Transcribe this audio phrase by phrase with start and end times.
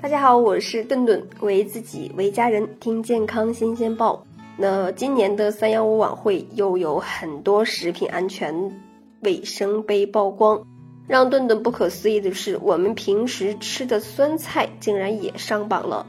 [0.00, 4.24] 大家好，我是顿顿，为自己为家人听健康新鲜报。
[4.56, 8.80] 那今年的三幺五晚会又有很多食品安全
[9.22, 10.64] 卫生被曝光，
[11.08, 16.06] 让顿顿不可思议的是，我们平时吃的酸菜竟然也上榜了。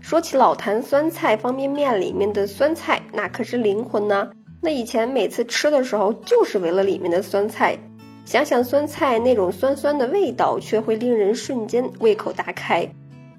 [0.00, 4.30] 说起老坛酸菜方便面里面的酸菜，那可是灵魂呢。
[4.60, 7.76] 那以前每次吃的时候，就是为了里面的酸菜。
[8.24, 12.88] 想想酸菜那种酸酸的味道，却会令人瞬间胃口大开。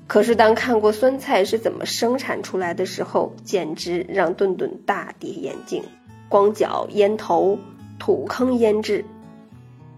[0.05, 5.83] 可是当看过酸菜是怎么生产出来的时候，简直让顿顿大跌眼镜。
[6.29, 7.57] 光脚烟头、
[7.99, 9.05] 土坑腌制。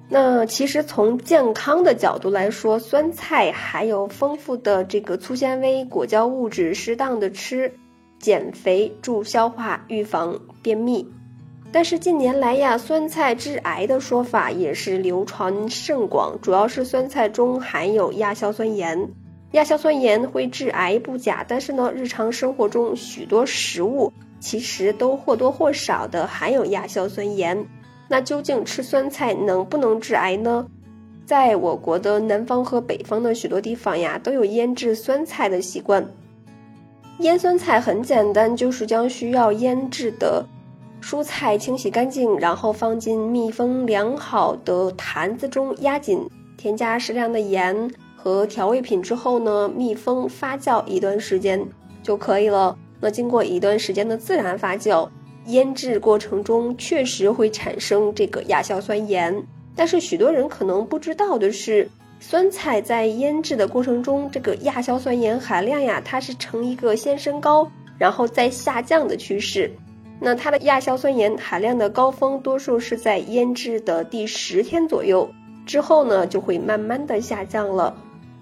[0.07, 7.73] 那其实从健康的角度来说，酸菜还有丰富的这个粗纤维、果胶物质，适当的吃，
[8.19, 11.09] 减肥、助消化、预防便秘。
[11.71, 19.09] 但是近年来呀，酸菜致癌的说法也是流传甚广，主要是酸菜中含有亚硝酸盐。
[19.55, 27.65] 亚硝酸盐会致癌不假，但是呢，日常生活中许多食物其实都或多或少的含有亚硝酸盐。
[28.09, 30.67] 那究竟吃酸菜能不能致癌呢？
[31.25, 36.05] 在我国的南方和北方的许多地方呀，都有腌制酸菜的习惯。
[37.19, 40.45] 腌酸菜很简单，就是将需要腌制的
[41.01, 47.89] 蔬菜清洗干净，然后放进密封良好的坛子中压紧，添加适量的盐。
[48.25, 51.63] 和调味品之后呢，密封发酵一段时间
[52.01, 52.75] 就可以了。
[52.99, 55.07] 那经过一段时间的自然发酵，
[55.45, 59.43] 腌制过程中确实会产生这个亚硝酸盐。
[59.75, 61.87] 但是许多人可能不知道的是，
[62.19, 69.71] 酸菜在腌制的过程中，这个亚硝酸盐含量呀，它是呈一个先升高，然后再下降的趋势。
[70.19, 75.29] 那它的亚硝酸盐含量的高峰，多数是在腌制的第十天左右
[75.67, 77.95] 之后呢，就会慢慢的下降了。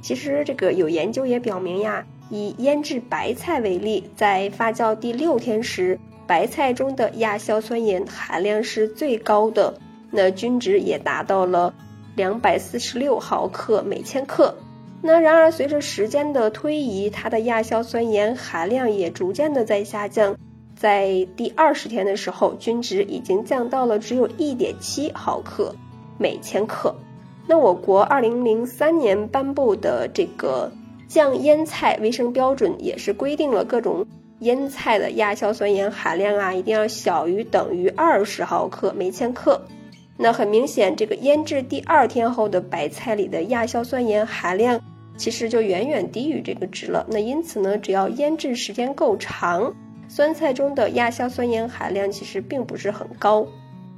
[0.03, 5.97] 其实这个有研究也表明呀，以腌制白菜为例，在发酵第六天时，
[6.27, 9.73] 白菜中的亚硝酸盐含量是最高的，
[10.11, 11.73] 那均值也达到了
[12.17, 14.53] 两百四十六毫克每千克。
[15.01, 20.35] 那然而随着时间的推移，它的亚硝酸盐含量也逐渐的在下降，
[20.75, 25.73] 在第二十天的时候，均值已经降到了只有一点七毫克
[26.17, 26.93] 每千克。
[27.47, 30.71] 那我国二零零三年颁布的这个
[31.07, 34.05] 酱腌菜卫生标准也是规定了各种
[34.39, 39.61] 腌菜的亚硝酸盐含量啊，一定要小于等于二十毫克每千克。
[40.17, 44.79] 那很明显，这个腌制第二天后的白菜里的亚硝酸盐含量
[45.17, 47.05] 其实就远远低于这个值了。
[47.09, 49.73] 那因此呢，只要腌制时间够长，
[50.07, 53.45] 酸菜中的亚硝酸盐含量其实并不是很高。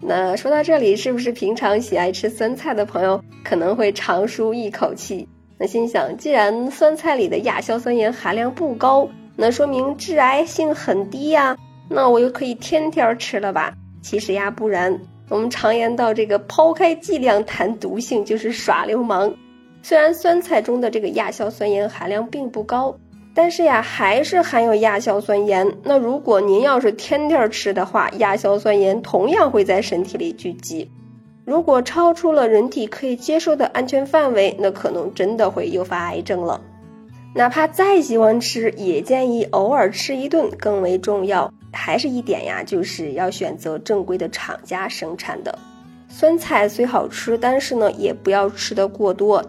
[0.07, 5.27] 那说到这里，是不是平常喜爱吃酸菜的朋友可能会长舒一口气？
[5.57, 11.57] 那心想，既然酸菜里的亚硝酸盐含量不高，那说明致癌性很低呀，
[11.89, 13.73] 那我又可以天天吃了吧？
[14.03, 14.99] 其实呀，不然。
[15.27, 19.33] 我们常言道，这个抛开剂量谈毒性就是耍流氓。
[19.81, 22.95] 虽然酸菜中的这个亚硝酸盐含量并不高。
[23.35, 25.69] 但是呀，还是含有亚硝酸盐。
[25.83, 30.89] 那如果您要是天天吃的话，亚硝酸盐同样会在身体里聚集。
[31.43, 36.61] 如果超出了人体可以接受的安全范围，那可能真的会诱发癌症了。
[37.35, 41.51] 哪怕再喜欢吃，也建议偶尔吃一顿更为重要。
[41.73, 45.59] 还是一点呀，就是要选择正规的厂家生产的
[46.07, 49.43] 酸菜，虽好吃，但是呢，也不要吃的过多。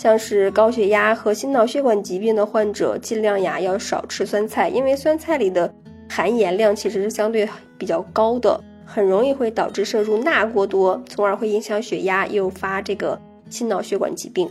[0.00, 5.70] 像是高血压和心脑血管疾病的患者，尽量呀要少吃酸菜，因为酸菜里的
[6.08, 7.46] 含盐量其实是相对
[7.76, 14.48] 比较高的，很容易会导致摄入钠过多，从而会影响血压，诱发这个心脑血管疾病。